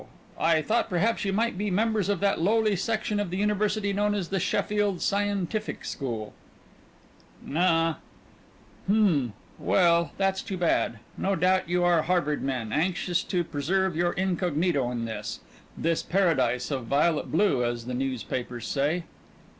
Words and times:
I 0.39 0.63
thought 0.63 0.89
perhaps 0.89 1.25
you 1.25 1.31
might 1.31 1.59
be 1.59 1.69
members 1.69 2.09
of 2.09 2.21
that 2.21 2.41
lowly 2.41 2.75
section 2.75 3.19
of 3.19 3.29
the 3.29 3.37
university 3.37 3.93
known 3.93 4.15
as 4.15 4.29
the 4.29 4.39
Sheffield 4.39 4.99
Scientific 4.99 5.85
School." 5.85 6.33
"Na 7.45 7.61
ah." 7.93 7.97
"Hm. 8.87 9.33
Well, 9.59 10.11
that's 10.17 10.41
too 10.41 10.57
bad. 10.57 10.97
No 11.19 11.35
doubt 11.35 11.69
you 11.69 11.83
are 11.83 12.01
Harvard 12.01 12.41
men, 12.41 12.73
anxious 12.73 13.23
to 13.25 13.43
preserve 13.43 13.95
your 13.95 14.13
incognito 14.13 14.89
in 14.89 15.05
this 15.05 15.39
this 15.77 16.01
paradise 16.01 16.71
of 16.71 16.85
violet 16.85 17.31
blue, 17.31 17.63
as 17.63 17.85
the 17.85 17.93
newspapers 17.93 18.67
say." 18.67 19.03